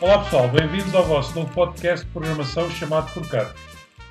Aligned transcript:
Olá 0.00 0.22
pessoal, 0.22 0.48
bem-vindos 0.48 0.94
ao 0.94 1.02
vosso 1.02 1.34
novo 1.36 1.52
podcast 1.52 2.06
de 2.06 2.12
programação 2.12 2.70
chamado 2.70 3.08
Forcar. 3.08 3.52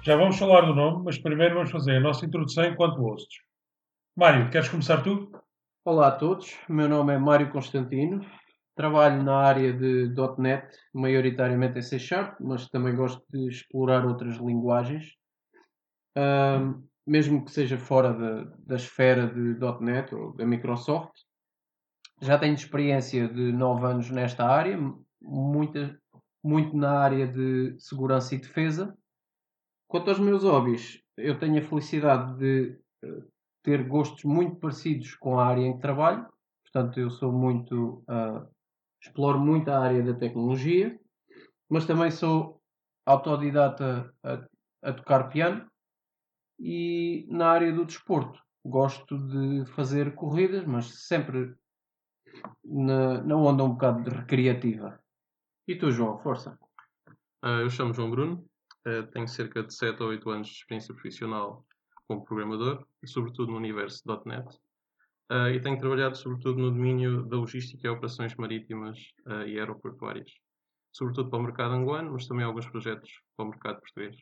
Já 0.03 0.17
vamos 0.17 0.37
falar 0.37 0.65
do 0.65 0.75
nome, 0.75 1.05
mas 1.05 1.17
primeiro 1.17 1.55
vamos 1.55 1.71
fazer 1.71 1.95
a 1.95 1.99
nossa 2.01 2.25
introdução 2.25 2.65
enquanto 2.65 3.01
hosts. 3.01 3.39
Mário, 4.13 4.49
queres 4.51 4.67
começar 4.67 5.01
tu? 5.01 5.31
Olá 5.85 6.09
a 6.09 6.11
todos, 6.11 6.53
o 6.67 6.73
meu 6.73 6.89
nome 6.89 7.13
é 7.13 7.17
Mário 7.17 7.49
Constantino, 7.51 8.19
trabalho 8.75 9.23
na 9.23 9.37
área 9.37 9.71
de 9.71 10.13
.NET, 10.37 10.67
maioritariamente 10.93 11.79
em 11.79 11.81
C 11.81 11.97
Sharp, 11.97 12.37
mas 12.41 12.67
também 12.67 12.93
gosto 12.93 13.23
de 13.31 13.47
explorar 13.47 14.05
outras 14.05 14.35
linguagens, 14.35 15.13
mesmo 17.05 17.45
que 17.45 17.51
seja 17.51 17.77
fora 17.77 18.13
da, 18.13 18.43
da 18.59 18.75
esfera 18.75 19.25
de 19.25 19.57
.NET 19.79 20.13
ou 20.13 20.35
da 20.35 20.45
Microsoft. 20.45 21.13
Já 22.21 22.37
tenho 22.37 22.55
experiência 22.55 23.29
de 23.29 23.53
9 23.53 23.85
anos 23.85 24.09
nesta 24.09 24.45
área, 24.45 24.77
muita, 25.21 25.99
muito 26.43 26.75
na 26.75 26.99
área 26.99 27.27
de 27.27 27.75
segurança 27.79 28.35
e 28.35 28.39
defesa. 28.39 28.97
Quanto 29.87 30.09
aos 30.09 30.19
meus 30.19 30.43
hobbies, 30.43 31.01
eu 31.17 31.39
tenho 31.39 31.59
a 31.59 31.63
felicidade 31.63 32.37
de 32.37 32.79
uh, 33.05 33.27
ter 33.63 33.87
gostos 33.87 34.23
muito 34.23 34.57
parecidos 34.57 35.15
com 35.15 35.39
a 35.39 35.45
área 35.45 35.61
em 35.61 35.73
que 35.73 35.81
trabalho. 35.81 36.27
Portanto, 36.63 36.99
eu 36.99 37.09
sou 37.09 37.31
muito. 37.31 38.03
Uh, 38.09 38.47
exploro 39.01 39.39
muito 39.39 39.69
a 39.69 39.79
área 39.79 40.03
da 40.03 40.13
tecnologia, 40.13 40.99
mas 41.69 41.85
também 41.85 42.11
sou 42.11 42.61
autodidata 43.05 44.13
a, 44.23 44.45
a 44.83 44.93
tocar 44.93 45.29
piano 45.29 45.65
e 46.59 47.25
na 47.29 47.49
área 47.49 47.71
do 47.71 47.85
desporto. 47.85 48.41
Gosto 48.65 49.17
de 49.17 49.65
fazer 49.71 50.13
corridas, 50.15 50.65
mas 50.65 51.05
sempre 51.07 51.55
na, 52.63 53.21
na 53.23 53.37
onda 53.37 53.63
um 53.63 53.71
bocado 53.71 54.09
recreativa. 54.09 54.99
E 55.67 55.75
tu, 55.75 55.91
João, 55.91 56.17
força? 56.19 56.57
Uh, 57.43 57.59
eu 57.59 57.69
chamo 57.69 57.93
João 57.93 58.09
Bruno, 58.09 58.49
uh, 58.87 59.05
tenho 59.11 59.27
cerca 59.27 59.61
de 59.61 59.73
7 59.73 60.01
ou 60.01 60.09
8 60.09 60.29
anos 60.29 60.47
de 60.47 60.53
experiência 60.53 60.93
profissional 60.93 61.65
como 62.07 62.23
programador, 62.23 62.87
e 63.03 63.07
sobretudo 63.07 63.51
no 63.51 63.57
universo 63.57 64.01
.NET. 64.25 64.47
Uh, 65.29 65.49
e 65.53 65.61
tenho 65.61 65.77
trabalhado 65.77 66.15
sobretudo 66.15 66.57
no 66.57 66.71
domínio 66.71 67.23
da 67.23 67.35
logística 67.35 67.85
e 67.85 67.89
operações 67.89 68.33
marítimas 68.35 68.97
e 69.45 69.59
aeroportuárias. 69.59 70.31
Sobretudo 70.93 71.29
para 71.29 71.39
o 71.39 71.43
mercado 71.43 71.73
angolano, 71.73 72.13
mas 72.13 72.25
também 72.25 72.45
alguns 72.45 72.65
projetos 72.69 73.11
para 73.35 73.45
o 73.45 73.49
mercado 73.49 73.81
português. 73.81 74.15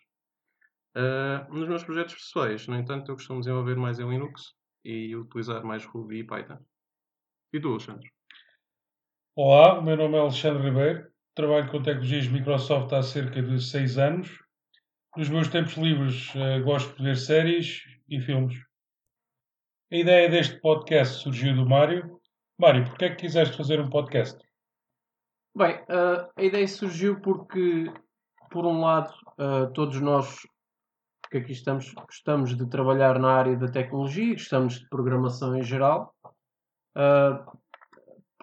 nos 1.51 1.67
meus 1.67 1.83
projetos 1.83 2.15
pessoais, 2.15 2.67
no 2.67 2.75
entanto, 2.75 3.11
eu 3.11 3.15
costumo 3.15 3.39
desenvolver 3.39 3.75
mais 3.75 3.99
em 3.99 4.09
Linux 4.09 4.55
e 4.83 5.15
utilizar 5.15 5.63
mais 5.63 5.85
Ruby 5.85 6.21
e 6.21 6.23
Python. 6.23 6.57
E 7.53 7.59
tu, 7.59 7.69
Alexandre? 7.69 8.11
Olá, 9.35 9.77
o 9.77 9.83
meu 9.83 9.95
nome 9.95 10.17
é 10.17 10.19
Alexandre 10.21 10.63
Ribeiro, 10.63 11.14
trabalho 11.35 11.69
com 11.69 11.83
tecnologias 11.83 12.27
Microsoft 12.29 12.93
há 12.93 13.03
cerca 13.03 13.41
de 13.41 13.61
6 13.61 13.97
anos. 13.97 14.39
Nos 15.17 15.29
meus 15.29 15.49
tempos 15.49 15.73
livres 15.73 16.33
uh, 16.33 16.63
gosto 16.63 16.95
de 16.95 17.03
ver 17.03 17.17
séries 17.17 17.83
e 18.09 18.21
filmes. 18.21 18.55
A 19.91 19.97
ideia 19.97 20.29
deste 20.29 20.59
podcast 20.61 21.21
surgiu 21.21 21.53
do 21.53 21.67
Mário. 21.67 22.19
Mário, 22.57 22.85
porquê 22.85 23.05
é 23.05 23.09
que 23.09 23.17
quiseste 23.17 23.55
fazer 23.55 23.81
um 23.81 23.89
podcast? 23.89 24.39
Bem, 25.55 25.75
uh, 25.83 26.31
a 26.37 26.43
ideia 26.43 26.67
surgiu 26.67 27.19
porque, 27.19 27.91
por 28.49 28.65
um 28.65 28.79
lado, 28.79 29.13
uh, 29.37 29.71
todos 29.73 29.99
nós 29.99 30.39
que 31.29 31.37
aqui 31.39 31.51
estamos 31.51 31.93
gostamos 31.93 32.55
de 32.55 32.65
trabalhar 32.69 33.19
na 33.19 33.33
área 33.33 33.57
da 33.57 33.67
tecnologia, 33.67 34.33
gostamos 34.33 34.79
de 34.79 34.87
programação 34.87 35.55
em 35.55 35.63
geral. 35.63 36.15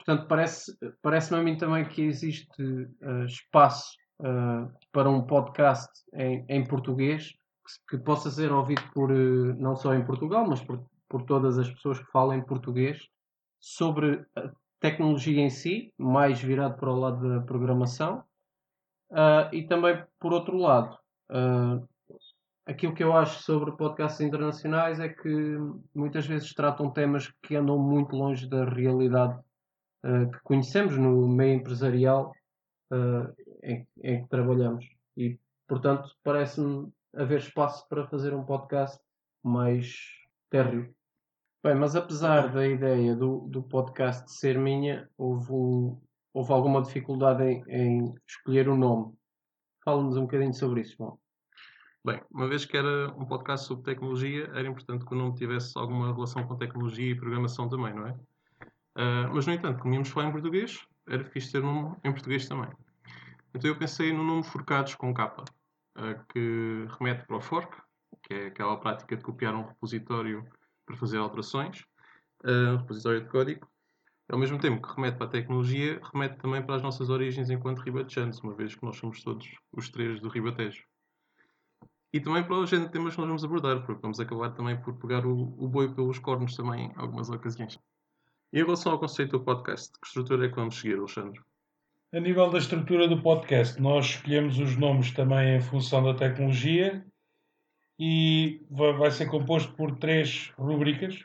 Portanto, 0.05 0.27
parece, 0.27 0.77
parece-me 1.01 1.39
a 1.39 1.43
mim 1.43 1.57
também 1.57 1.85
que 1.85 2.03
existe 2.03 2.61
uh, 2.61 3.25
espaço 3.25 3.93
uh, 4.21 4.69
para 4.91 5.09
um 5.09 5.25
podcast 5.25 5.89
em, 6.15 6.45
em 6.49 6.67
português 6.67 7.29
que, 7.89 7.97
que, 7.97 8.05
possa 8.05 8.29
ser 8.29 8.51
ouvido 8.51 8.83
por, 8.93 9.13
uh, 9.13 9.55
não 9.61 9.77
só 9.77 9.95
em 9.95 10.05
Portugal, 10.05 10.45
mas 10.49 10.61
por, 10.61 10.85
por 11.09 11.23
todas 11.23 11.57
as 11.57 11.71
pessoas 11.71 12.01
que 12.01 12.11
falam 12.11 12.37
em 12.37 12.45
português 12.45 13.01
sobre 13.61 14.27
a 14.35 14.51
tecnologia 14.81 15.41
em 15.41 15.51
si, 15.51 15.95
mais 15.97 16.43
virado 16.43 16.77
para 16.77 16.91
o 16.91 16.99
lado 16.99 17.29
da 17.29 17.41
programação, 17.41 18.25
e 19.53 19.63
também, 19.65 20.03
por 20.19 20.33
outro 20.33 20.57
lado, 20.57 20.99
aquilo 22.67 22.93
que 22.93 23.05
eu 23.05 23.17
acho 23.17 23.41
sobre 23.45 23.77
podcasts 23.77 24.21
internacionais 24.21 24.99
é 24.99 25.09
que 25.09 25.57
muitas 25.95 26.27
vezes 26.27 26.53
tratam 26.55 26.91
temas 26.91 27.33
que 27.43 27.55
andam 27.55 27.79
muito 27.79 28.17
longe 28.17 28.49
da 28.49 28.65
realidade 28.65 29.39
uh, 30.05 30.31
que 30.31 30.41
conhecemos 30.43 30.97
no 30.97 31.29
meio 31.29 31.55
empresarial 31.55 32.33
uh, 32.93 33.35
em, 33.63 33.87
em, 34.03 34.23
que 34.23 34.29
trabalhamos. 34.29 34.85
E, 35.17 35.39
portanto, 35.67 36.11
parece-me 36.23 36.93
haver 37.15 37.39
espaço 37.39 37.87
para 37.89 38.07
fazer 38.07 38.35
um 38.35 38.45
podcast 38.45 39.01
mais 39.43 39.95
térreo. 40.51 40.95
Bem, 41.63 41.77
mas 41.77 41.95
apesar 41.95 42.53
da 42.53 42.67
ideia 42.67 43.15
do, 43.15 43.47
do 43.49 43.63
podcast 43.63 44.31
ser 44.33 44.59
minha, 44.59 45.09
houve, 45.17 45.53
um, 45.53 46.01
houve 46.35 46.53
alguma 46.53 46.83
dificuldade 46.83 47.45
em, 47.45 47.65
em 47.69 48.15
escolher 48.27 48.69
o 48.69 48.77
nome. 48.77 49.15
Fala-nos 49.85 50.17
um 50.17 50.23
bocadinho 50.23 50.55
sobre 50.55 50.81
isso, 50.81 50.97
João. 50.97 51.19
Bem, 52.05 52.21
uma 52.33 52.49
vez 52.49 52.65
que 52.65 52.77
era 52.77 53.13
um 53.17 53.25
podcast 53.25 53.69
sobre 53.69 53.85
tecnologia, 53.85 54.51
era 54.55 54.67
importante 54.67 55.07
que 55.07 55.15
o 55.15 55.17
nome 55.17 55.37
tivesse 55.37 55.73
alguma 55.79 56.13
relação 56.13 56.45
com 56.45 56.57
tecnologia 56.57 57.13
e 57.13 57.17
programação 57.17 57.69
também, 57.69 57.95
não 57.95 58.09
é? 58.09 58.19
Uh, 58.97 59.33
mas, 59.33 59.47
no 59.47 59.53
entanto, 59.53 59.81
como 59.81 59.95
íamos 59.95 60.09
falar 60.11 60.29
em 60.29 60.33
português, 60.33 60.87
era 61.09 61.25
fixe 61.25 61.53
ter 61.53 61.65
um 61.65 61.75
nome 61.75 61.97
em 62.05 62.13
português 62.13 62.47
também. 62.47 62.69
Então 63.55 63.71
eu 63.71 63.79
pensei 63.79 64.13
no 64.13 64.25
nome 64.25 64.45
Forcados 64.45 64.95
com 64.95 65.13
capa, 65.13 65.45
uh, 65.99 66.25
que 66.33 66.87
remete 66.99 67.27
para 67.27 67.37
o 67.37 67.41
fork, 67.41 67.77
que 68.23 68.35
é 68.35 68.47
aquela 68.47 68.79
prática 68.79 69.17
de 69.17 69.23
copiar 69.23 69.55
um 69.55 69.67
repositório 69.67 70.47
para 70.87 70.97
fazer 70.97 71.19
alterações, 71.19 71.81
uh, 72.45 72.75
um 72.75 72.77
repositório 72.79 73.23
de 73.23 73.29
código. 73.29 73.69
Ao 74.31 74.39
mesmo 74.39 74.59
tempo 74.59 74.87
que 74.87 74.95
remete 74.95 75.19
para 75.19 75.27
a 75.27 75.31
tecnologia, 75.31 76.01
remete 76.13 76.39
também 76.39 76.63
para 76.63 76.77
as 76.77 76.83
nossas 76.83 77.11
origens 77.11 77.51
enquanto 77.51 77.81
ribatejanos, 77.81 78.41
uma 78.41 78.55
vez 78.55 78.75
que 78.75 78.83
nós 78.83 78.97
somos 78.97 79.23
todos 79.23 79.47
os 79.73 79.91
três 79.91 80.21
do 80.21 80.29
Ribatejo. 80.29 80.85
E 82.15 82.21
também 82.21 82.43
para 82.43 82.57
o 82.57 82.67
género 82.67 82.87
de 82.87 82.93
temas 82.93 83.15
que 83.15 83.21
nós 83.21 83.29
vamos 83.29 83.45
abordar, 83.45 83.85
porque 83.85 84.01
vamos 84.01 84.21
acabar 84.21 84.51
também 84.51 84.81
por 84.81 84.95
pegar 84.99 85.27
o, 85.27 85.55
o 85.59 85.69
boi 85.69 85.93
pelos 85.95 86.19
cornos 86.19 86.57
também 86.57 86.87
em 86.87 86.93
algumas 86.97 87.29
ocasiões. 87.29 87.79
Em 88.55 88.63
relação 88.63 88.93
ao 88.93 88.99
conceito 88.99 89.39
do 89.39 89.45
podcast, 89.45 89.91
que 89.99 90.07
estrutura 90.07 90.45
é 90.45 90.49
que 90.51 90.57
vamos 90.57 90.79
seguir, 90.79 90.99
Alexandre? 90.99 91.41
A 92.13 92.21
nível 92.21 92.51
da 92.51 92.59
estrutura 92.59 93.09
do 93.09 93.23
podcast, 93.23 93.81
nós 93.81 94.05
escolhemos 94.05 94.59
os 94.59 94.77
nomes 94.77 95.11
também 95.11 95.57
em 95.57 95.61
função 95.63 96.03
da 96.03 96.13
tecnologia 96.13 97.03
e 97.99 98.61
vai 98.69 99.11
ser 99.11 99.31
composto 99.31 99.73
por 99.73 99.97
três 99.97 100.53
rubricas. 100.59 101.25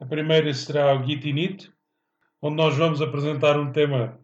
A 0.00 0.06
primeira 0.06 0.50
será 0.54 0.94
o 0.94 1.04
Git 1.04 1.28
Init, 1.28 1.70
onde 2.40 2.56
nós 2.56 2.74
vamos 2.74 3.02
apresentar 3.02 3.60
um 3.60 3.70
tema 3.70 4.18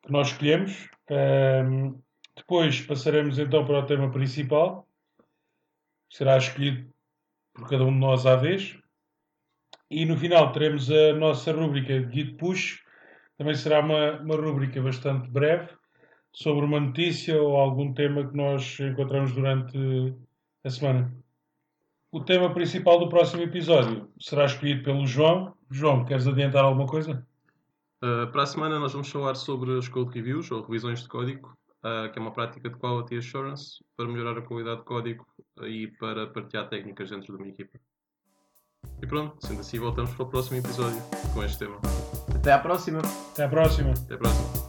que 0.00 0.12
nós 0.12 0.28
escolhemos. 0.28 0.88
Um, 1.10 2.00
depois 2.36 2.82
passaremos 2.82 3.36
então 3.36 3.66
para 3.66 3.80
o 3.80 3.86
tema 3.86 4.12
principal, 4.12 4.88
será 6.08 6.38
escolhido 6.38 6.88
por 7.52 7.68
cada 7.68 7.84
um 7.84 7.92
de 7.92 7.98
nós 7.98 8.26
à 8.26 8.36
vez. 8.36 8.78
E 9.90 10.04
no 10.06 10.16
final 10.16 10.52
teremos 10.52 10.90
a 10.90 11.12
nossa 11.14 11.52
rúbrica 11.52 12.00
de 12.00 12.14
Git 12.14 12.36
Push. 12.36 12.82
Também 13.36 13.54
será 13.54 13.80
uma, 13.80 14.20
uma 14.20 14.36
rúbrica 14.36 14.80
bastante 14.80 15.28
breve 15.28 15.68
sobre 16.32 16.64
uma 16.64 16.80
notícia 16.80 17.40
ou 17.40 17.56
algum 17.56 17.92
tema 17.94 18.26
que 18.28 18.36
nós 18.36 18.78
encontramos 18.80 19.32
durante 19.32 19.78
a 20.64 20.70
semana. 20.70 21.14
O 22.10 22.20
tema 22.20 22.52
principal 22.52 22.98
do 22.98 23.08
próximo 23.08 23.42
episódio 23.42 24.08
será 24.20 24.44
escolhido 24.44 24.82
pelo 24.82 25.06
João. 25.06 25.54
João, 25.70 26.04
queres 26.04 26.26
adiantar 26.26 26.64
alguma 26.64 26.86
coisa? 26.86 27.26
Uh, 28.02 28.30
para 28.30 28.42
a 28.42 28.46
semana 28.46 28.78
nós 28.78 28.92
vamos 28.92 29.10
falar 29.10 29.34
sobre 29.34 29.76
as 29.78 29.88
code 29.88 30.14
reviews 30.14 30.50
ou 30.50 30.62
revisões 30.62 31.02
de 31.02 31.08
código, 31.08 31.56
uh, 31.84 32.12
que 32.12 32.18
é 32.18 32.22
uma 32.22 32.32
prática 32.32 32.68
de 32.68 32.76
quality 32.76 33.16
assurance 33.16 33.82
para 33.96 34.06
melhorar 34.06 34.38
a 34.38 34.42
qualidade 34.42 34.80
de 34.80 34.86
código 34.86 35.26
e 35.62 35.88
para 35.98 36.26
partilhar 36.28 36.68
técnicas 36.68 37.10
dentro 37.10 37.36
de 37.36 37.42
uma 37.42 37.48
equipa. 37.48 37.78
E 39.02 39.06
pronto, 39.06 39.34
sendo 39.46 39.60
assim, 39.60 39.78
voltamos 39.78 40.10
para 40.12 40.24
o 40.24 40.26
próximo 40.26 40.58
episódio 40.58 41.00
com 41.32 41.42
este 41.42 41.58
tema. 41.58 41.76
Até 42.34 42.52
à 42.52 42.58
próxima. 42.58 43.00
Até 43.32 43.44
à 43.44 43.48
próxima. 43.48 43.90
Até 43.90 44.14
à 44.14 44.18
próxima. 44.18 44.63